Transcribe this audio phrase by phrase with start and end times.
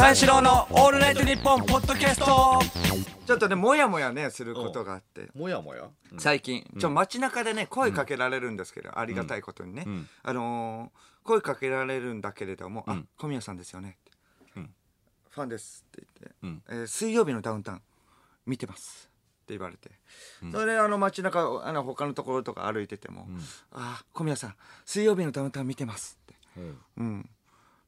[0.00, 2.24] 三四郎のオールナイトニッポンポッドキャスト。
[3.26, 5.28] ちょっとね、もやもやね、することがあって。
[5.34, 5.90] もやもや？
[6.16, 10.08] 最近、ちょ街中でね声かけられるんですけど、ありがたいことにね、ん。
[10.22, 13.08] あのー声かけられるんだけれども「あん。
[13.18, 14.12] 小宮さんですよね」って
[14.56, 14.70] うん。
[15.28, 16.62] ファンです」って言って、うん。
[16.70, 17.82] えー水曜日のダウンタウン
[18.46, 19.10] 見てます」
[19.44, 19.90] って言われて、
[20.50, 23.28] それであの街中あの他のところとか歩いてても
[23.70, 24.54] 「あ小宮さん
[24.86, 26.34] 水曜日のダウンタウン見てます」って。
[26.96, 27.28] うん。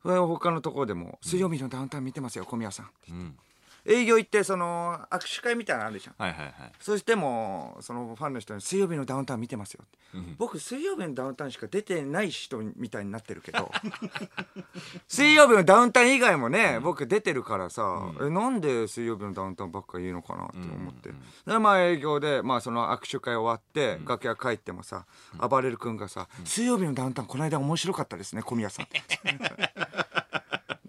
[0.03, 3.39] 他のところでも「水曜日のダウンタウン見てますよ小宮さん」うん。
[3.85, 6.55] 営業行ってその握手会みたいなのあるじゃんはいはいはい。
[6.79, 10.37] そしてもそのファンの人に「水曜日のダウンタウン見てますよ」って、うん。
[10.39, 13.71] 僕水曜日のダウンタウンしか出てない人みたいになってるけど
[15.09, 21.11] 水曜日のダウンタウン以外もね、僕出てるからさ、えなんで水曜日のダウンタウンばっか言うのかなって思って、
[21.47, 25.07] でまあ営業で、まあ、その握手会終わって、楽屋帰ってもさ
[25.39, 28.87] 暴れる君がさ「水曜日のダウンタウンこの間面白かったですね小宮さん」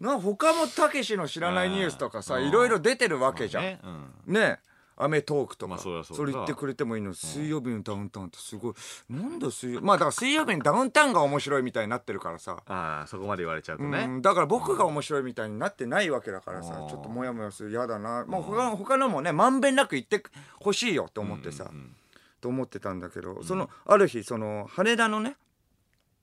[0.03, 3.63] な他もたけしの知らないニュースとかさいろいろ出てるわけじゃん。
[3.63, 3.79] ね
[4.27, 4.33] うん。
[4.33, 4.59] ね。
[4.95, 5.89] アメトークとか、まあそ
[6.23, 7.09] れ言ってくれてもいいの。
[7.09, 8.73] に水曜日のダウンタウンってすごい。
[9.09, 14.05] なんだ水曜まあだから水曜日にダウンタウンが面白いみたいになってるからさ、ああ、そこまで言われちゃうとうね。
[14.05, 16.89] んだから僕が面白いみたいになってないわけだからさうん。
[16.89, 17.71] ちょっとモヤモヤする。
[17.71, 18.23] 嫌だな。
[18.25, 20.21] もう他の他のもねまんべんなく言って
[20.59, 21.71] ほしいよと思ってさ、
[22.39, 25.38] と思ってたんだけど、そのある日その羽田のね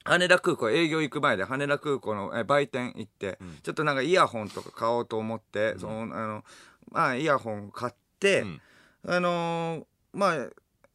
[0.05, 6.45] 羽田空港営業行く前で羽田空港のえ売店行って、ちょっとなんかイヤホンとか買おうと思って、そのあの
[6.91, 8.61] まあイヤホン買って、うん。
[9.09, 10.49] あのーまあ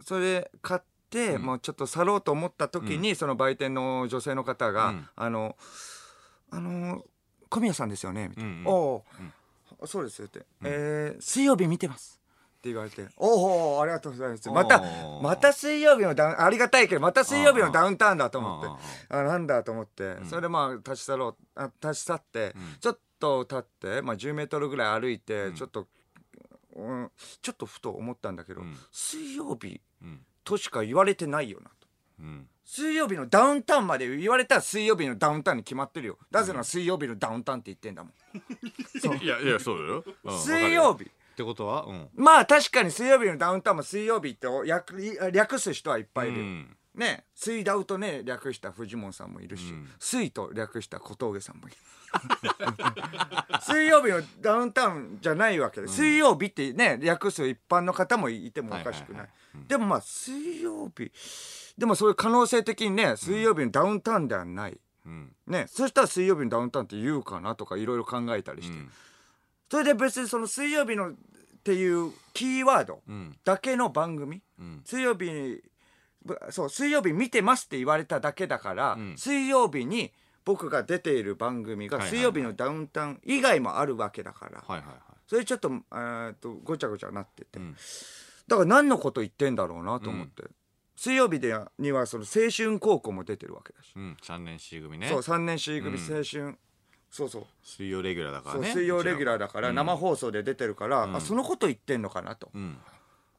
[0.03, 5.08] それ買って、もうちょっと去ろうと思った時に、その売店の女性の方が「うん。
[5.16, 5.56] あの
[6.52, 7.02] あのー
[7.50, 8.67] 小宮さんですよね」みたいな「うんうん。
[8.67, 9.06] お
[9.81, 12.20] お、そうです」って、えー水曜日見てます」
[12.65, 14.83] って言われて「おおありがとうございます」また
[15.21, 25.87] また水曜日のダウンありがたいけどまた水曜日のダウンタウンだと思ってああなんだと思って、それでまあ立ち去ろうあ立ち去って、ちょっと経って、まあ、10メートルぐらい歩いて、ちょっと、
[26.75, 27.11] うん、
[27.42, 30.25] ちょっとふと思ったんだけど、ん水曜日うん。
[30.43, 31.87] としか言われてないよなと。
[32.20, 32.48] うん。
[32.64, 36.17] 水曜日のダウンタウンまで言われたら水曜日のダウンタウンに決まってるよ。
[36.31, 38.14] なぜなら水曜日のダウンタウンって言ってんだもん。
[39.23, 40.04] いやいや、そうだよ。
[40.23, 40.95] うん水曜。
[40.95, 41.09] 日。
[41.36, 41.86] ってことは？
[41.86, 42.10] うん。
[42.16, 46.44] まあ確かに水曜日のダウンタウンも水曜日って略略す人はいっぱいいるよ。
[46.46, 46.78] うん。
[46.96, 47.26] ね。
[47.36, 49.90] 水ダウとね略したフジモンさんもいるし、うん。
[50.00, 51.78] 水と略した小峠さんもいる。
[53.62, 61.12] 水曜日のダウンタウンじゃないわけで、水曜日ってね略す一般の方もいてもおかしくない,、はいはいはいでもまあ水曜日
[61.78, 65.34] でもそういう可能性的にね水曜日のダウンタウンではない、うん。
[65.48, 65.66] ね。
[65.67, 68.90] そしたら水曜日のダウンタウンって言うかなとかいろいろ考えたりして、うん
[69.70, 71.14] それで別にその水曜日のっ
[71.64, 73.36] ていうキーワードうん。
[73.43, 74.81] だけの番組、うん。
[74.86, 75.59] 水曜日に
[76.23, 80.11] ぶそう水曜日見てますって言われただけだから、うん水曜日に
[80.43, 84.95] 僕が出ている番組が水曜日のダウンタウン以外もあるわけだから、はいはいはい。
[85.27, 87.75] それちょっと,、えーっとごちゃごちゃなってて、うん
[88.48, 90.43] だから何のこと言ってんだろうなと思って、
[90.95, 94.17] 水曜日でにはその青春高校も出てるわけだし、うん。
[94.21, 95.08] 三年 C 組ね。
[95.09, 96.55] そう3年 C 組うん青春、
[97.15, 97.45] そうそう。
[97.64, 98.73] 水曜レギュラーだからね。
[98.73, 102.77] 水曜レギュラーだからうん生放送で出てるから、あそのこと言ってんのかなと、うん。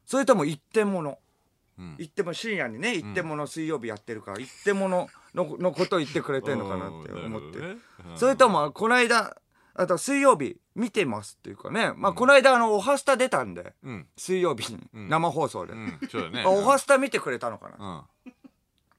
[0.03, 1.19] それとも一点物。
[1.77, 1.95] うん。
[1.99, 7.59] 言っても深夜にね一点物水曜日やってるから一点物ののこと言ってくれてんのかなって思って、
[8.15, 9.37] それともこの間
[9.75, 11.93] あと水曜日見てますっていうかね。
[11.97, 13.75] まあこの間あの「おはスタ」出たんで。
[13.83, 14.07] うん。
[14.17, 15.07] 水曜日にん。
[15.07, 15.75] 生放送で、
[16.47, 18.07] おはスタ見てくれたのかな。
[18.25, 18.33] うん。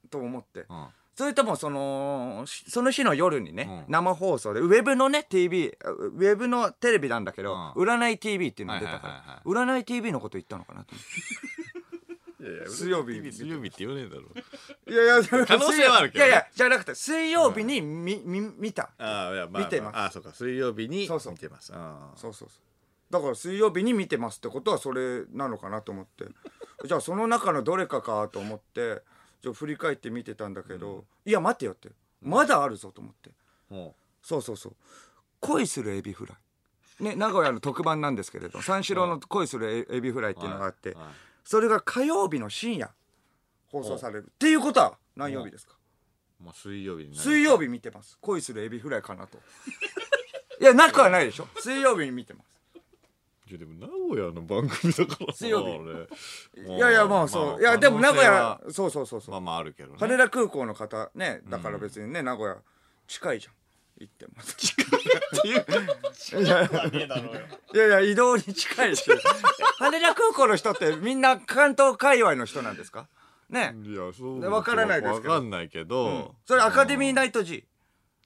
[0.09, 0.67] と思って。
[0.69, 0.87] うん。
[1.19, 3.93] それともそのしその日の夜にね、うん。
[3.93, 11.01] 生放送でウェブのね TV ウェブのテレビなんだけど、う占い TV っていうのが出たから、はいはい占い TV のこと言ったのかなと思
[12.55, 12.71] って。
[12.71, 13.21] 水曜日。
[13.21, 14.23] 水曜日って言わねえだろ。
[14.87, 16.31] いやいや可能性はあるけどね。
[16.31, 18.91] いやいやじゃなくて水曜日にみ、み見た。
[18.99, 19.97] ああ、いや、まあ、見てます。
[19.97, 20.31] ああ、そうか。
[20.31, 21.33] 水曜日にそうそう。
[21.33, 21.73] 見てます。
[21.75, 22.17] ああ。
[22.17, 23.13] そうそうそう。
[23.13, 26.27] だから水曜日に見てますってことはそれなのかなと思って。
[26.87, 29.03] じゃあその中のどれかかと思って
[29.41, 31.91] じゃあ振り返って見てたんだけど、いや待ってよって。
[32.21, 33.31] まだあるぞと思って。
[33.71, 34.77] もそうそうそう。
[35.41, 36.35] 恋するエビフラ
[37.01, 37.05] イ。
[37.05, 40.97] ね名古屋の特番なんですけれど三四郎の恋するエビフライっていうのがあって、
[41.45, 42.91] それが火曜日の深夜
[43.71, 44.27] 放送される。
[44.31, 45.75] っていうことは何曜日ですか？
[46.41, 48.19] う、まあ、水曜日水曜日見てます。
[48.21, 49.39] 恋するエビフライかなと。
[50.61, 51.47] いやなくはないでしょ。
[51.61, 52.48] 水曜日に見てます
[53.49, 56.77] いやでも名古屋の番組だから水曜日あれ。
[56.77, 59.97] いやいやまあそう、まあいやでも名古屋そうそうそうそう、まあまああるけどね。
[59.99, 62.57] 羽田空港の方ねだから別にね、名古屋
[63.07, 63.55] 近いじゃん。
[64.01, 64.33] 行っても。
[66.35, 69.05] いやいやいや移動に近いし。
[69.79, 73.09] 羽田空港の人ってみんな関東界隈の人なんですか？
[73.51, 73.75] ね。
[73.85, 74.41] いやそう。
[74.41, 75.33] わからないですけど。
[75.35, 77.65] わかんないけど、それアカデミーナイト G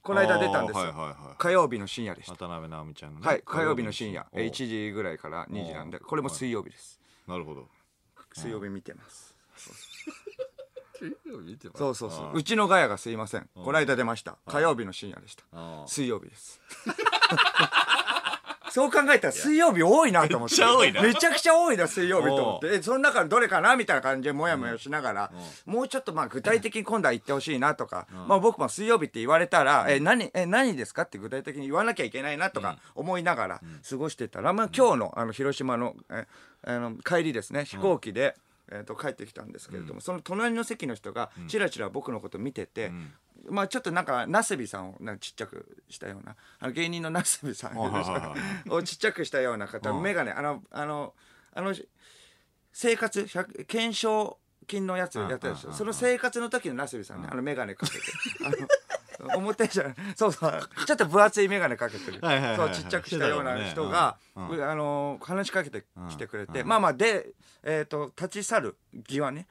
[0.03, 1.15] この間出たんですよ、はいはいはい。
[1.39, 2.35] 火曜日の深夜でした。
[2.35, 3.27] 渡辺直美ちゃんのね。
[3.27, 4.27] はい火曜日の深夜。
[4.33, 7.01] お1時ぐらいから2時なんでこれも水曜日です。
[7.29, 7.69] なるほど。
[8.33, 9.37] 水曜日見てます。
[11.45, 11.79] 見てます。
[11.79, 12.27] そうそうそう。
[12.29, 13.49] あうちのガヤがすいません。
[13.55, 14.39] この間出ました。
[14.47, 15.45] 火曜日の深夜でした。
[15.87, 16.61] 水曜日です
[18.73, 20.55] そう考えたら水曜日多いなと思って。
[20.55, 21.03] めっちゃ多いな。
[21.03, 22.77] めちゃくちゃ多いな水曜日と思って。
[22.79, 25.33] えその中のどれかなみたいな感じでモヤモヤしながら、
[25.67, 36.27] もうちょっとまあ具体的に今度は言ってほしいなとか、まあ僕も水曜日って言われたら、え何え何ですかって具体的に言わなきゃいけないなとか思いながら過ごしてたら、まあ今日のあの広島のえ
[36.65, 38.37] あの帰りですね飛行機で、
[38.71, 42.91] えー、と帰ってきたんですけれども、その隣の席の人がちらちら僕のこと見てて、
[43.49, 47.79] まあちょっとなんかなすびさんをなんかちっちゃくしたようなあの芸人のなすびさん。
[47.79, 51.15] をちっちゃくしたような方うん眼鏡あのあの
[51.55, 51.75] あの
[52.73, 55.73] 生活100懸賞金のやつやったでしょ。
[55.73, 57.99] その生活の時のなすびさんねあの眼鏡かけて。
[58.45, 60.69] あの表じゃないそうそう。
[60.87, 62.21] ちょっと分厚い眼鏡かけてる。
[62.57, 66.63] そうちっちゃくしたような人があの話しかけてきてくれて。
[66.63, 66.69] うん。
[66.69, 69.47] まあまあでえっと立ち去る際ね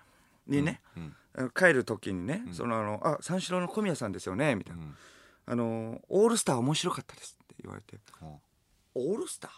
[0.47, 1.15] にねうん
[1.55, 4.81] 帰る時にねそのあの「あ三四郎の小宮さんですよね」みたいな。
[4.83, 4.95] うん
[5.47, 7.97] 「あのオールスター面白かったです」って言われて。
[8.21, 8.39] うん
[8.95, 9.51] 「オールスター？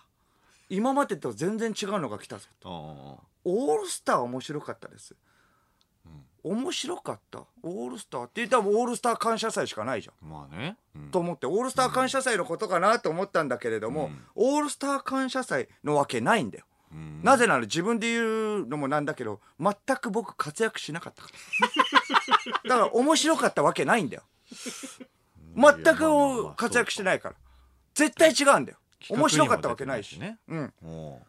[0.69, 2.69] 今までと全然違うのが来たぞ」あ
[3.45, 5.15] オールスター面白かったです」
[6.43, 7.45] 面白かった？
[7.61, 10.29] オールスターって言ったらオールスター感謝祭しかないじゃん。
[10.29, 11.09] まあね、うん。
[11.09, 16.65] と思ってオールスター感謝祭のことかなと思ったんだけれども、オールスター感謝祭のわけないんだよ。
[16.93, 17.21] うん。
[17.23, 21.29] なぜなら自分で言うのもなんだけど全く僕活躍しなかったか
[22.63, 22.69] ら。
[22.69, 24.23] だから面白かったわけないんだよ。
[25.55, 27.35] 全く活躍してないから。
[27.93, 28.77] 絶対違うんだよ。
[29.09, 30.19] 面白かったわけないし。
[30.19, 30.73] 企うん。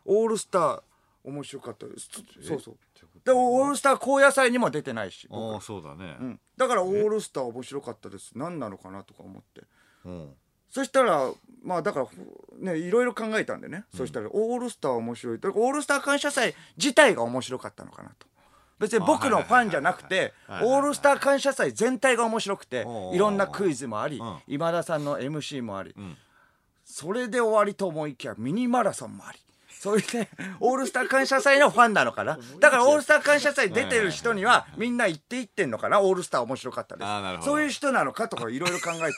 [0.05, 0.83] オールスター
[1.25, 1.87] 面白かった。
[1.87, 2.09] です
[2.43, 2.77] そうそう。
[3.25, 6.17] でオールスター高野菜にも出てないしあそうだね。
[6.21, 8.33] うん、だからオールスター面白かったです。
[8.35, 9.63] 何なのかなとか思って。
[10.05, 10.11] う。
[10.11, 10.35] ん
[10.69, 11.31] そしたら
[11.65, 15.39] まあだからねいろいろ考えたんでね、そしたらオールスター面白い。
[15.39, 18.27] オールスター感謝祭自体が面白かったのかなと。
[18.79, 24.39] 別に僕のファンじゃなくてオールスター感謝祭全体が面白くていろんなクイズもありうん。
[24.47, 25.91] 今田さんの MC もあり。
[25.91, 26.17] ん。
[26.85, 29.39] それで終わりと思いきやミニマラソンもあり。
[29.71, 30.29] それで
[30.61, 32.39] オールスター感謝祭のファンなのかな。
[32.59, 36.01] だからオールスター感謝祭出てる人にはみんな言っていってんのかな。
[36.03, 37.05] オールスター面白かったで
[37.41, 37.45] す。
[37.45, 39.13] そういう人なのかとかいろいろ考えたり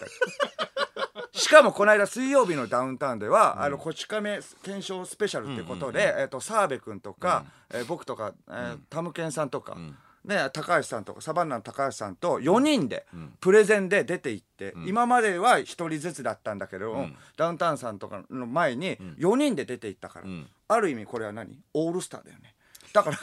[1.36, 9.76] しかもこの間水曜日のダウンタウンでは、あのこち亀検証スペシャルっていうことで、えっ、と澤部君とか、えー僕とか、えータムケンさんとか、
[10.24, 13.06] ね高橋さんとかサバンナの高橋さんと4人で
[13.40, 17.06] プレゼンで出て行って、今までは1人ずつだったんだけど、
[17.36, 20.46] ダウンタウンさんとかの前に4人で出て行ったから、ん。
[20.68, 21.60] ある意味これは何？
[21.74, 22.55] オールスターだよね
[22.96, 23.18] だから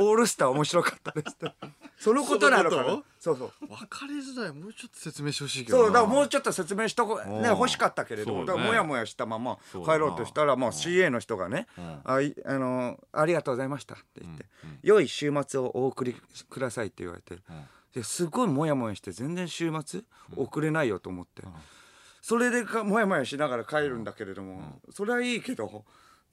[0.00, 1.52] オールスター面白かったですって。
[1.98, 2.82] そのことなのかな。
[2.82, 3.68] そのこそうそう。
[3.68, 4.52] 分かりづらい。
[4.52, 5.84] もうちょっと説明してほしいけどな。
[5.84, 8.46] そうだからもうちょっと説明しとこう欲しかったけれども、そうね。
[8.46, 11.66] だからもやもやしたまま帰そうだなろうとしたらもう CA の人がね
[12.04, 14.46] 「あいあのありがとうございました」って言って
[14.82, 16.16] 「良い週末をお送り
[16.48, 17.38] ください」って言われて
[17.94, 20.02] ですごいもやもやして全然週末
[20.36, 21.42] 送れないよと思って。
[22.20, 25.84] それでかもやもやしながら帰るんだけれどもそれはいいけど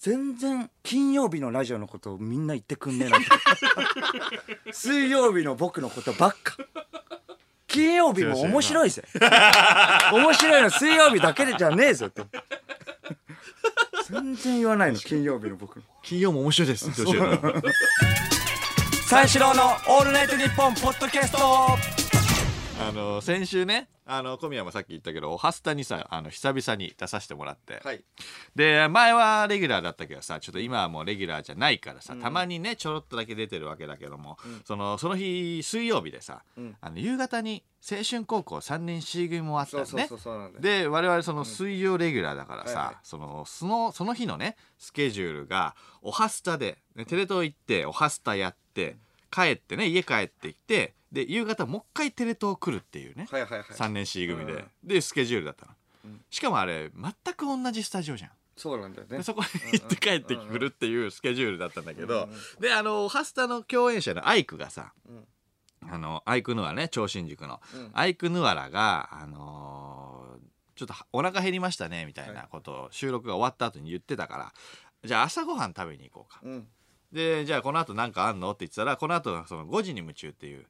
[0.01, 3.27] 全然金曜日のラジオのことをみんな言ってくんねえなって
[4.73, 6.57] 水曜日の僕のことばっか。
[7.67, 9.03] 金曜日も面白いぜ。
[10.11, 12.23] 面白いの水曜日だけでじゃねえぞって。
[14.09, 15.83] 全然言わないの金曜日の僕の。
[16.01, 16.89] 金曜も面白いです
[19.07, 22.00] 三四郎のオールナイトニッポンポッドキャスト
[22.81, 28.03] あの先週ねあの小宮もさっき言ったけど「おはスタ」にさあの久々に出させてもらって、はい。
[28.55, 36.43] で前はレギュラーだったけどさちょっと今はもうレギュラーじゃないからさ、たまにねちょろっとだけ出てるわけだけども、そのその日水曜日でさ、
[36.81, 40.09] あの夕方に青春高校3年 C 組もあったのね。
[40.59, 42.95] で我々その水曜レギュラーだからさ、はいはい。
[43.03, 48.97] そのそのその日のねスケジュールが「おはスタで」ねテレ東行って「おはスタ」やって
[49.31, 53.61] 帰ってね家帰ってきてで夕方もう一回テレ東来るっていうね、はいはいはい。
[53.63, 54.65] 3年 C 組で、うん。
[54.83, 55.71] でスケジュールだったの、
[56.29, 58.31] しかもあれ全く同じスタジオじゃん。
[58.55, 59.17] そうなんだよね。
[59.17, 64.93] でそこに行って帰ってくるっていうスケジュールだったんだけど、であのハスタの共演者のアイクがさ、
[65.89, 67.59] あのアイクヌアね超新塾の、
[67.93, 70.41] アイクヌアラがあのー
[70.73, 74.53] ちょっとお腹減りましたねみたいなことを収録が終わった後に言ってたから
[75.03, 76.39] じゃあ朝ごはん食べに行こうか。
[76.43, 76.67] うん
[77.11, 78.51] でじゃあこの後なんかあんの？
[78.51, 80.65] って言ってたらこの後その5時に夢中っていう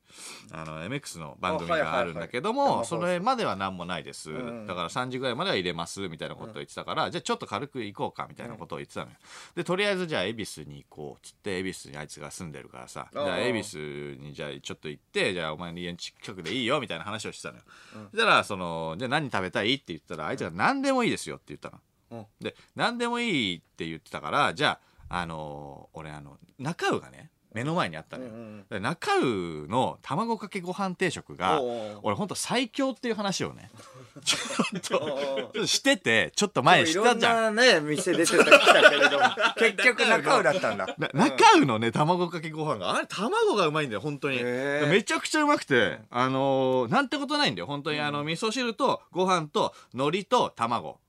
[0.52, 4.66] あの MX の番組があるんだけども、あはいはいはいそれまでは何もないです、ん。
[4.66, 9.18] だから3時ぐらいまでは入れますみたいなことを言ってたから、じゃあちょっと軽く行こうかみたいなことを言ってたのよ。
[9.56, 17.64] でとりあえずじゃあ恵比寿に行こうっつって恵比寿にあいつが住んでるからさじゃあ恵比寿にじゃあちょっと行ってじゃあお前の家の近くでいいよみたいな話をしてたのよ、
[18.12, 19.76] そしたらそのじゃあ何食べたい？
[19.76, 21.78] って言ったらあいつが何でもいいですよって言ったの。
[22.12, 22.26] うん。
[22.44, 24.80] で何でもいいって言ってたからじゃあ
[25.14, 29.22] あのー俺あの中尾がね目の前にあったのよ、うんうんで中尾
[29.68, 31.62] の卵かけご飯定食が
[32.02, 33.70] 俺ほんと最強っていう話をね
[34.24, 37.56] ちょっとしててちょっと前いろんしたじゃん。
[37.56, 39.26] なね店出てたけれども
[39.60, 40.96] 結局中尾だったんだ。
[40.98, 44.42] な中尾のね卵かけご飯があれ卵がうまいんだよ本当に。
[44.42, 48.00] めちゃくちゃうまくてあのーなんてことないんだよ本当に。
[48.00, 51.00] あの味噌汁とご飯と海苔と卵。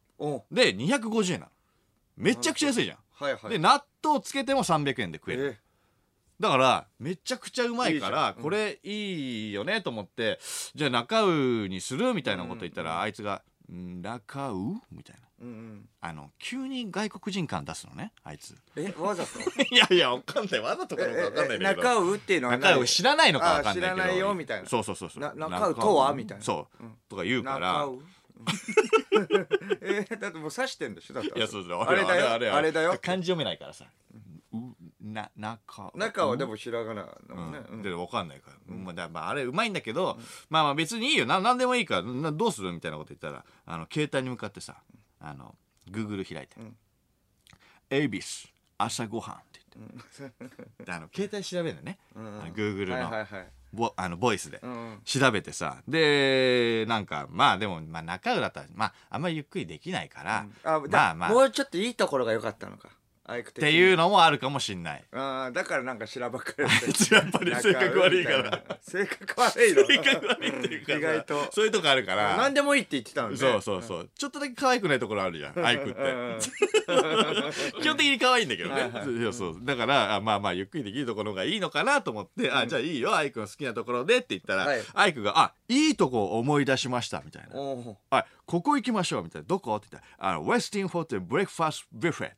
[0.51, 1.53] で250円なの。
[2.17, 3.49] めちゃくちゃ安いじゃんはいはい。
[3.50, 5.59] で納豆つけても300円で食える。
[5.59, 5.73] え
[6.41, 10.41] だからめちゃくちゃうまいからこれいいよねと思って
[10.75, 15.23] じゃあ中尾にするみたいなこと言ったらあいつが「ん中尾?」みたいな。
[16.00, 18.57] あの急に外国人感出すのねあいつ。
[18.76, 19.41] えわざと？
[19.75, 20.61] いやいやわかんない。
[20.61, 21.83] わざとかどうかわかんないんだけど。
[21.83, 23.87] 中尾っていうのは中尾知らないのかわかんないけど。
[23.88, 24.69] あ知らないよみたいな。
[24.69, 25.21] そうそうそうそう。
[25.21, 26.14] な中尾とは？
[26.14, 26.45] みたいな。
[26.45, 26.97] そう、うん。
[27.09, 27.88] とか言うから
[29.81, 31.39] えーだってもう刺してんでしょだって。
[31.39, 31.81] いやそうそう。
[31.83, 32.99] あれだよあれだよ。
[33.03, 33.87] 漢字読めないからさ。
[34.53, 34.57] う
[35.01, 35.91] な中。
[35.95, 37.61] 尾中はでもひらがなだもんね。
[37.71, 40.19] うん、で分かんないから、まあだまあ、あれうまいんだけど、
[40.51, 41.27] まあまあ別にいいよ。
[41.27, 42.03] な何でもいいから。
[42.03, 44.83] などうするみたいなこと言ったらあの携帯に向かってさ
[45.21, 45.57] あの
[45.91, 46.61] Google 開いて。
[46.61, 46.77] ん
[47.91, 50.31] 「恵比寿朝ごはん」って言っ
[50.79, 52.41] て、で あの携帯調べるのね、うん。
[52.53, 54.61] Google の,、はいはいはいボあのボイスで。
[54.62, 55.00] うん。
[55.05, 55.83] 調べてさ。
[55.88, 61.31] でなんかまあでも、まあ、中浦だったら、まあ、あんまりゆっくりできないから、あだまあまあ。
[61.31, 62.88] もうちょっといいところが良かったのか
[63.41, 65.05] っていうのもあるかもしんない。
[65.12, 68.62] あーだからなんかしらばっかり あいつやっぱり性格悪いから。
[68.83, 69.85] 性格悪いの？
[69.85, 71.53] 性格悪いっていうかさ意外と。
[71.53, 72.37] そういうとこあるから。
[72.37, 73.37] 何でもいいって言ってたのね。
[73.37, 76.01] そうそうそう、ちょっとだけ可愛くないところあるじゃんアイクって。
[76.01, 76.39] うん
[77.83, 78.75] 基本的に可愛いんだけどね。
[78.75, 79.59] はいはいそうそう。
[79.62, 84.83] だからあまあまあゆっくりできるところがいいのかなと思って、あじゃあいいよアイクの好きなところでって言ったら、はい。
[84.95, 87.49] アイクが「あいいとこ思い出しました」みたいな。
[87.55, 92.37] おう「はいここ行きましょう」みたいな「どこ?」って言ったら「あのウェスティンホテルブレックファーストビュッフェ」って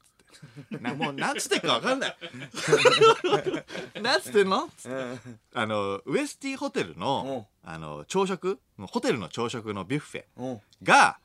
[0.81, 2.17] なもうなんつってっかわかんない。
[4.03, 4.65] なんつってんの？
[4.65, 5.21] うん。
[5.55, 8.61] あのウエスティホテルのあの朝食？
[8.79, 10.61] ホテルの朝食のビュッフェうん。
[10.83, 11.19] が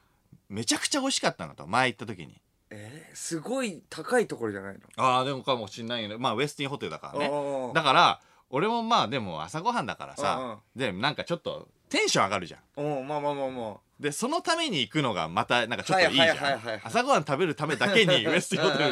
[0.50, 2.42] めちゃくちゃ美味しかったのと前行った時に。
[2.72, 4.80] えーすごい高いところじゃないの？
[4.98, 6.18] ああでもかもしんないよね。
[6.18, 7.30] まあウエスティンホテルだからね。
[7.74, 12.62] だから俺もまあでも朝ごはんだからうんさでなんかちょっとテンション上がるじゃん。
[12.76, 18.90] おうまあまあまあまでそのために行くのがまたなんかちょっといいじゃはいはいはい朝ごはん食べるためだけにウエスティンホテル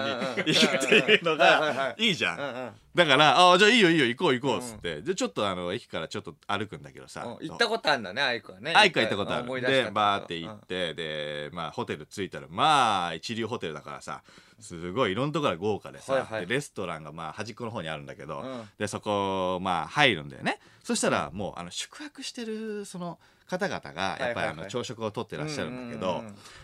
[0.53, 7.23] に行くっていうのがいいじゃんだから「ああじゃあいいよいいよ行こう行こう」っつって、でちょっとあの駅からちょっと歩くんだけどさ。
[7.39, 8.73] うん行ったことあるんだねアイクはね。
[8.75, 9.61] アイクは行ったことある。
[9.61, 14.23] でバーって行ってでまあホテル着いたらまあ一流ホテルだからさ
[14.59, 16.47] すごいいろんなところが豪華でさ、はいはい。
[16.47, 18.69] でレストランがまあ端っこの方にあるんだけど、うん。
[18.79, 20.59] でそこまあ入るんだよね。
[20.83, 26.23] そしたらもうあの宿泊してるその方々がやっぱりあの朝食をとってらっしゃるんだけど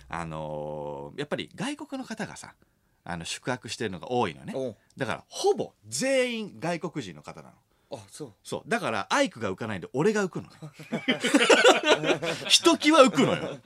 [0.10, 2.54] あのーやっぱり外国の方がさ
[3.04, 4.76] あの宿泊してるのが多いのね。
[4.98, 7.56] だからほぼ全員外国人の方なの。
[7.98, 8.34] あそう。
[8.44, 8.70] そう。
[8.70, 12.20] だからアイクが浮かないんで俺が浮くのね。
[12.48, 13.60] ひときわ浮くのよ。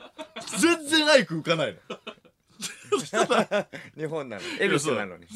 [0.59, 1.79] 全然アイク浮かないの。
[3.95, 5.27] 日本なの恵比寿なのに。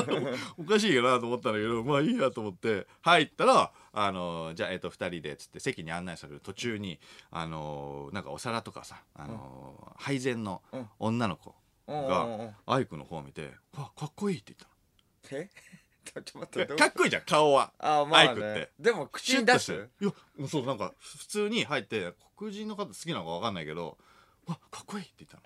[0.58, 6.98] おかしいよなと思ったんだけどまあいいやと思って入ったらあのじゃあ、えっと2人でっつって席に案内される途中に
[7.30, 10.88] あのなんかお皿とかさあの、配膳のうん。
[10.98, 11.54] 女の子
[11.86, 14.54] がうアイクの方を見て「わかっこいい」って
[15.30, 15.50] 言っえ？
[16.04, 17.72] ちょっと待ってたのかっこいいじゃん顔は。
[17.78, 18.42] あまあアイクって。
[18.42, 20.12] ねでも口に出していや
[20.48, 23.96] そうなんか普通に入って黒人の方好きなのか分かんないけど
[24.46, 25.42] 「わかっこいい」って言ったの。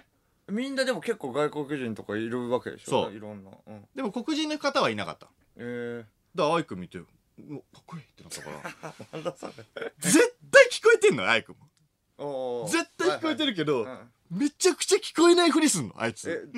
[0.49, 3.05] みんなでも結構外国人とかいるわけでしょ？
[3.05, 3.15] そう。
[3.15, 3.51] いろんな。
[3.67, 3.89] うん。
[3.95, 5.29] でも黒人の方はいなかった。
[5.57, 7.07] えだからアイク見て「う
[7.55, 8.51] わかっこいい」ってなったか
[9.13, 9.33] ら。
[9.99, 11.55] 絶対聞こえてんのアイク
[12.19, 12.67] も。
[12.69, 14.01] 絶対聞こえてるけど、はいはい。
[14.01, 15.95] うんめちゃくちゃ聞こえないふりすんの？
[15.97, 16.49] あいつ。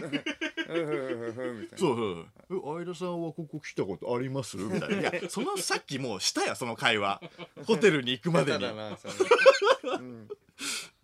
[1.77, 4.57] そうそう相田さんはここ来たことあります？
[4.57, 5.01] みたいな。
[5.01, 7.21] いやそのさっきもうしたよその会話。
[7.67, 8.61] ホテルに行くまでに。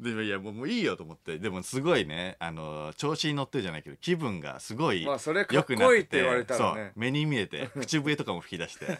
[0.00, 1.38] でもいやもういいよと思って。
[1.38, 2.36] でもすごいね。
[2.40, 6.74] あの調子に乗ってるじゃないけど気分がすごいまあそれか良っこくなってていいって言われたらそう。
[6.76, 8.98] ね目に見えて口笛とかも吹き出して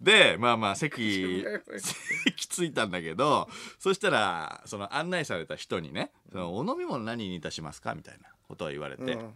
[0.00, 1.44] でまあまあ席
[2.24, 3.48] 席着いたんだけど
[3.78, 9.34] そしたらその案内された人にね「そのお飲み物何にいたしますか?」みたいなことを言われて、うん。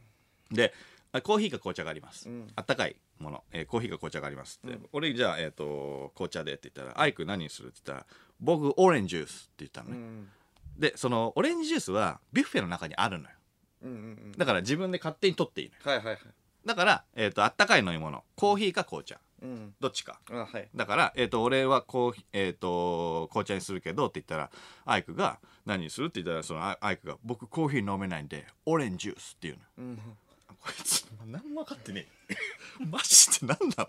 [0.50, 0.75] で
[1.12, 2.49] あコーヒーか紅茶があります、ん。
[2.55, 8.07] あったかいもの、えーコーヒーか紅茶がありますって、俺じゃあ、えー、と紅茶でって言ったら「アイク何にする?」って言ったら
[8.38, 10.31] 「僕オレンジジュース」って言ったのね、うん。
[10.79, 13.37] でそのオレンジジュースはビュッフェの中にあるのよ。
[13.83, 13.95] うんう
[14.29, 14.33] ん。
[14.33, 15.81] だから自分で勝手に取っていいのよ。
[15.85, 16.19] はいはいはい。
[16.64, 18.25] だから、えー、とあったかい飲み物。
[18.37, 19.75] コーヒーか紅茶うん。
[19.80, 20.20] どっちか。
[20.30, 20.68] あはい。
[20.75, 24.50] だから、えー、と俺はコーヒー、えー、と紅茶にするけどって言ったら
[24.85, 29.61] アイクが何にするって言ったらそのアイアイクが僕コーヒー飲めないんでオレンジジュースっていうの。
[29.78, 29.99] うん。
[30.61, 32.35] こいつ何も分かってねえ
[32.88, 33.87] マジで何な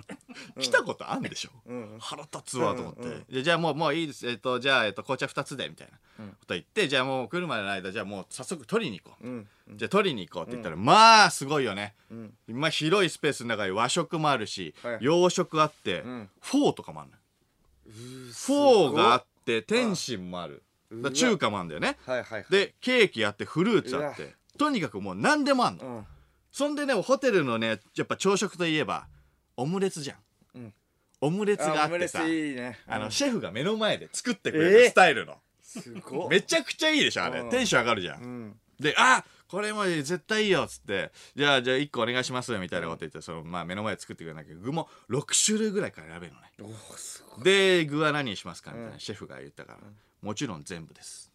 [0.55, 0.62] の？
[0.62, 1.98] 来たことあんでしょ、うん。
[2.00, 4.27] 腹立つわと思って、うんうんでじゃあもうもういいです。
[4.27, 6.25] えっ、とじゃあ、えっと紅茶2つでみたいな。
[6.25, 6.31] うん。
[6.31, 12.33] こと言ってじゃあもう来るまでの間じゃあもう早速取りに行こう、うんじゃあ取りに行こうって言ったら、まあすごいよね、うん。
[12.48, 14.98] まあ広いスペースの中に和食もあるし、はい。
[15.00, 16.29] 洋食あって、うん。
[16.41, 17.21] フォーとかもあるのよ。
[17.88, 20.63] フフォーがあって点心もある。
[21.13, 21.98] 中華もあるんだよね。
[22.05, 22.45] はいはいはい。
[22.50, 26.05] でケーキあってフルーツあっうてとにかくもう何でもあんの、うん
[26.51, 29.08] そんでねホテルのねやっぱ朝食といえば
[29.58, 30.17] オムレツじゃん、
[30.55, 30.74] うん。
[31.22, 32.79] オムレツがあってさいいね。
[32.88, 33.12] あの、うん。
[33.12, 34.72] シェフが目の前で作ってくれえー。
[34.72, 36.29] るスタイルの、すごっ。
[36.29, 37.50] めちゃくちゃいいでしょあれ、うん。
[37.50, 38.60] テンション上がるじゃん、うん。
[38.79, 46.48] であこれも絶対いいよっつってじゃあじゃあ1個お願いしますみたいなこと言ってその、まあ、目の前で作ってくれるんだけど具も6種類ぐらいから選べるのね。
[46.62, 49.00] おーすごいで具は何にしますかみたいな、うん。
[49.00, 49.79] シェフが言ったから、
[50.22, 51.31] もちろん全部です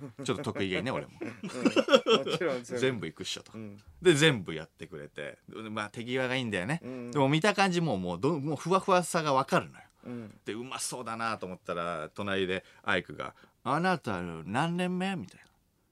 [0.24, 1.12] ちょっと得意げにね俺も。
[1.20, 2.30] うん。
[2.30, 3.78] もちろん全部いくっしょと、うん。
[4.00, 5.38] で全部やってくれて。
[5.70, 7.10] まあ手際がいいんだよね、うん。
[7.10, 9.84] でも見た感じもうもうどもうふわふわさが分かるのよ。
[10.04, 10.40] うん。
[10.44, 15.40] でうまそうだなと思ったら隣でアイクが「あなた何年目?」みたい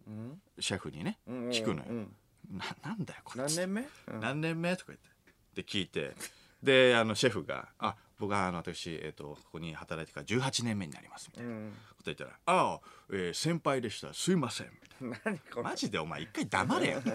[0.06, 0.12] な。
[0.12, 0.42] うん。
[0.58, 1.48] シェフにねうん。
[1.50, 1.86] 聞くのよ。
[1.88, 2.16] うん
[2.48, 3.88] ななんだよこいつ何年目？
[4.14, 4.76] うん何年目？
[4.76, 5.08] とか言って。
[5.54, 6.14] で聞いて。
[6.62, 11.70] であのシェフが「あ僕はあの私、えー、とここに働いてから18年目になります」みたいな
[12.10, 12.80] うんこと言ったら「ああ、
[13.12, 14.12] えー先輩でした。
[14.14, 14.70] すいません」
[15.24, 17.02] 何こマジでお前一回黙れよ。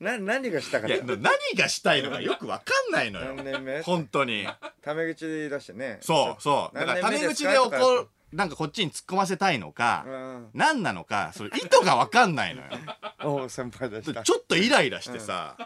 [0.00, 0.94] な何がしたかった？
[0.96, 1.20] いや何
[1.56, 3.34] がしたいのかよく分かんないのよ。
[3.34, 3.80] 何年目？
[3.82, 4.46] 本当に。
[4.82, 5.98] タメ口で出してね。
[6.00, 6.76] そうそう。
[6.76, 7.86] だからタメ口で何年目ですか。
[7.86, 10.50] 怒るなんかこっちに突っ込ませたいのか、うん。
[10.52, 12.68] 何なのかそれ意図が分かんないのよ。
[13.22, 14.22] おう先輩でした。
[14.22, 15.56] ちょっとイライラしてさ、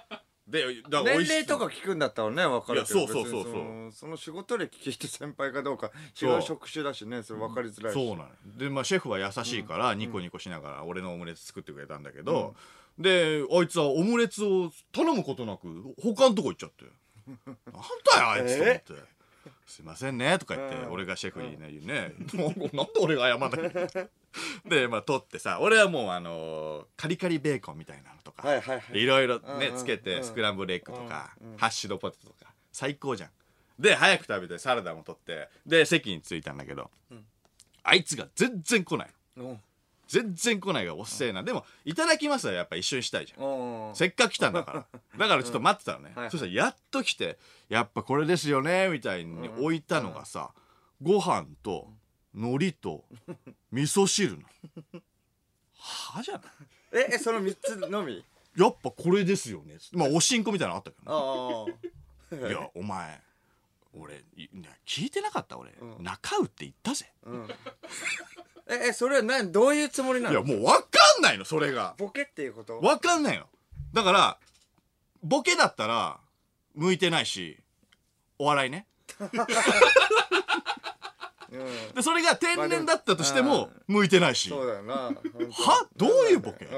[0.51, 7.95] でだから美味し年齢とか聞くんだったらね分かるけどいやそうそうそうそう別にのその仕事歴聞いて先輩かどうか違そうう職種だしねそれ分かりづらいし。
[7.95, 8.17] そう。
[8.17, 8.21] なの。
[8.23, 12.55] よでまあシェフは優しいからニコニコしながら俺のオムレツ作ってくれたんだけど、
[12.99, 16.85] であいつはオムレツを頼むことなく他のとこ行っちゃって
[17.47, 17.57] 「なん
[18.13, 18.93] だよあいつ」と思って
[19.67, 20.93] 「すいませんね」とか言って、うん。
[20.93, 24.09] 俺がシェフにねねもう なんで俺が謝んなきゃいけない
[24.67, 29.01] でまあ取ってさ俺はもうあのーカリカリベーコンみたいなのとか、はいはいはい。
[29.01, 33.31] いろいろうんうんねつけてうんスクランブルエッグとかハッシュドポテトとか最高じゃん。
[33.79, 36.91] で早く食べてサラダも取ってで席に着いたんだけど
[37.83, 39.51] あいつが全然来ないの。
[39.51, 39.61] おう
[40.11, 41.45] 全然来ないがおっせえな。
[41.45, 43.95] でもいただきますはやっぱ一緒にしたいじゃん。
[43.95, 44.87] せっかく来たんだから。
[45.17, 50.53] だからちょっと待ってたのね、そしたらやっと来てやっぱこれですよねみたいに置いたのがさ、
[51.01, 51.93] ご飯と
[52.35, 53.05] 海苔と
[53.71, 54.43] 味噌汁の。
[55.79, 56.43] はじゃない。
[56.93, 58.25] ええその3つのみ？
[58.57, 59.79] やっぱこれですよね。
[59.93, 61.69] まあおしんこみたいなのあったけど
[62.41, 62.49] ね。
[62.49, 63.21] いやお前
[63.95, 64.25] 俺
[64.85, 66.03] 聞いてなかった俺、うん。
[66.03, 67.13] 中うって言ったぜ。
[67.23, 67.49] うん
[68.71, 70.79] ええそれは何どういうつもりないのやもう分か
[71.19, 71.97] んないのそれが。
[71.99, 72.79] ボケっていうこと？
[72.81, 73.47] 分かんないの。
[73.93, 74.39] だから
[75.23, 76.19] ボケだったら
[76.75, 77.59] 向いてないし
[78.39, 78.87] お笑いね。
[79.21, 79.25] う
[81.57, 81.95] ん。
[81.95, 84.49] でそれが天然だったとしてまあもで向いてないし。
[84.49, 85.15] そうだよなはは？
[85.97, 86.67] どういうボケ？
[86.67, 86.71] うん。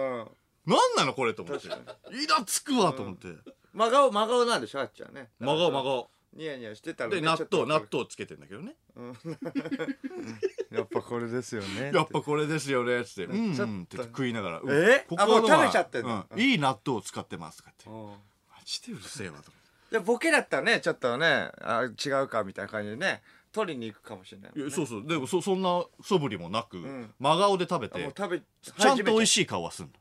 [0.64, 1.68] 何なのこれと思って。
[1.68, 3.28] 確かイラつくわと思って。
[3.74, 5.28] 真顔真顔なんでしょあっちゃんね。
[5.38, 8.74] 真顔真顔ニヤニヤしてたらねで納豆納豆つけてんだけどね。
[10.72, 14.70] やっぱこれですよね やっぱこれですよねっつって「うんっとうん」って食いながら「うん。
[14.70, 15.04] え？
[15.08, 16.26] ここあもう食べちゃってんの？
[16.30, 16.40] うん。
[16.40, 18.06] いい納豆を使ってます」とか言って。
[18.08, 18.18] うん。
[18.50, 19.52] マジでうるせえわと
[19.90, 24.62] でボケだったらねちょっとねあ違うかみたいな感じでね取りに行くかもしれないね。
[24.62, 25.06] いやそうそう。
[25.06, 27.12] でもそそんな素振りもなく、ん。
[27.18, 29.92] 真顔で食べてちゃんと美味いしい顔はすんの。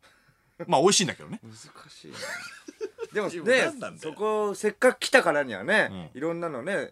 [0.67, 1.41] まあ美味しいんだけどね。
[1.43, 1.53] 難
[1.89, 2.17] しいな
[3.13, 6.91] でもねそこせっかく来たからにはね、ういろんなのね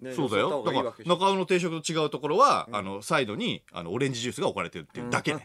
[0.00, 0.62] ねそうだよ。
[0.64, 5.44] だから中尾の定食と違うところは、あのサイドにあのオレンジジュースが置かれてるっていうだけね、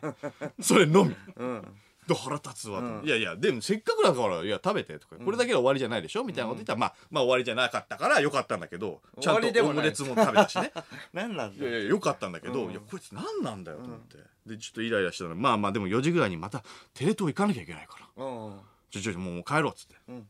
[0.61, 1.15] それのみ。
[1.37, 1.67] うん。
[2.07, 10.71] で腹立つわいやいやでもせっかくだからいや食べてとか、これだけで終わりじゃないでしょみたいなこと言ったら、まあまあ終わりじゃなかったからよかったんだけどちゃんとオムレツも食べたしね。
[11.13, 12.71] 何なんいやいやよかったんだけど、うん。
[12.71, 15.35] いやこいつ何なんだよと思って、でちょっとイライラしたの。
[15.35, 16.63] まあまあでも4時ぐらいにまた
[16.93, 18.23] テレ東行かなきゃいけないから。
[18.23, 18.59] うん
[19.01, 20.27] ちょちょもう帰ろうっつって、うん。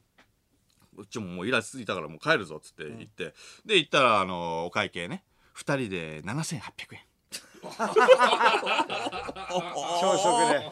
[0.95, 3.33] こっちももうイラついたからもう帰るぞっつって言って、
[3.65, 5.23] で行ったらあのお会計ね。
[5.55, 7.01] 2人で7800円。
[7.63, 7.93] 朝
[10.17, 10.71] 食で。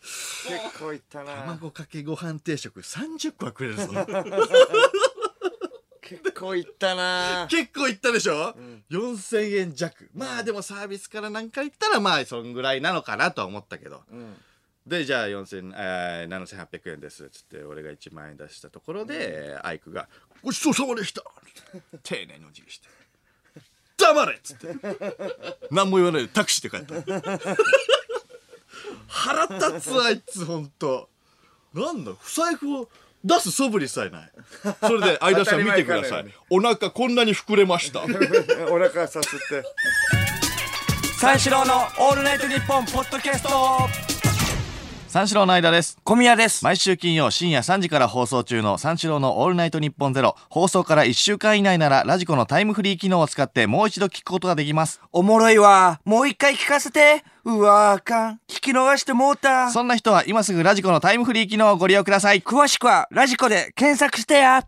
[0.00, 1.36] 結構いったな。
[1.36, 2.80] な卵かけご飯定食。
[2.80, 3.88] 30個はくれるぞ。
[6.02, 7.46] 結構いったな。
[7.48, 8.54] 結構いったでしょ、
[8.90, 10.10] 4000円弱。
[10.14, 14.36] まあでもサービスからなんか言ったらまあそんぐらいなのかなとは思ったけど、ん
[14.86, 20.08] でじゃあ4000えー7800円ですっつって俺が1万円出したところで、アイクが
[20.42, 21.22] 「ごちそうさまでした」
[22.02, 22.88] 丁寧にお辞儀して
[23.98, 24.68] 「黙れ!」っつって。
[25.70, 27.56] 何も言わないでタクシーで帰った。
[29.06, 31.08] 腹立つあいつほんと。
[31.74, 32.88] なんだ不財布を
[33.22, 34.32] 出す素振りさえない。
[34.80, 36.08] それで 相田さん見てください。
[36.08, 38.02] 当たり前かお腹こんなに膨れました。
[38.72, 39.64] お腹さすって。
[41.18, 44.09] 三四郎のオールナイトニッポンポッドキャスト
[45.10, 45.98] 三四郎の間です。
[46.04, 46.62] 小宮です。
[46.62, 50.36] 毎週金曜深夜3時から放送中の三四郎のオールナイトニッポンゼロ。
[50.48, 55.00] 放送から1週間以内ならラジコのタイムフリー機能を使ってもう一度聞くことができます。
[55.10, 56.00] おもろいわ。
[56.04, 57.24] もう一回聞かせて。
[57.44, 58.34] うわあかん。
[58.48, 59.72] 聞き逃してもうた。
[59.72, 62.40] そんな人は今すぐラジコのタイムフリー機能をご利用ください。
[62.40, 64.64] 詳しくはラジコで検索してや